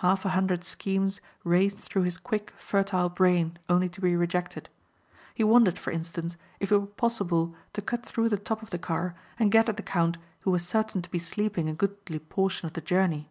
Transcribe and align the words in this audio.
Half 0.00 0.26
a 0.26 0.36
hundred 0.36 0.62
schemes 0.62 1.22
raced 1.42 1.78
through 1.78 2.02
his 2.02 2.18
quick, 2.18 2.52
fertile 2.58 3.08
brain 3.08 3.58
only 3.66 3.88
to 3.88 4.00
be 4.02 4.14
rejected. 4.14 4.68
He 5.34 5.42
wondered, 5.42 5.78
for 5.78 5.90
instance, 5.90 6.36
if 6.58 6.70
it 6.70 6.76
were 6.78 6.84
possible 6.86 7.54
to 7.72 7.80
cut 7.80 8.04
through 8.04 8.28
the 8.28 8.36
top 8.36 8.62
of 8.62 8.68
the 8.68 8.78
car 8.78 9.14
and 9.38 9.50
get 9.50 9.70
at 9.70 9.78
the 9.78 9.82
count 9.82 10.18
who 10.40 10.50
was 10.50 10.68
certain 10.68 11.00
to 11.00 11.08
be 11.10 11.18
sleeping 11.18 11.66
a 11.66 11.72
goodly 11.72 12.18
portion 12.18 12.66
of 12.66 12.74
the 12.74 12.82
journey. 12.82 13.30